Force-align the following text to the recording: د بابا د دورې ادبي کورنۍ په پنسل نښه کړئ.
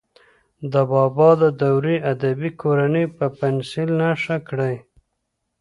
د 0.71 0.73
بابا 0.91 1.29
د 1.41 1.43
دورې 1.61 1.95
ادبي 2.13 2.51
کورنۍ 2.61 3.05
په 3.17 3.25
پنسل 3.39 3.89
نښه 3.99 4.37
کړئ. 4.47 4.75